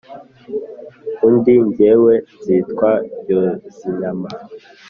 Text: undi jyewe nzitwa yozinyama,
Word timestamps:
undi 1.27 1.55
jyewe 1.75 2.13
nzitwa 2.39 2.91
yozinyama, 3.29 4.29